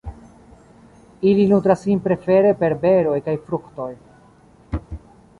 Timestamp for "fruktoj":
3.51-3.91